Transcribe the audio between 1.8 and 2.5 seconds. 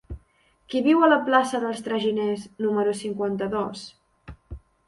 Traginers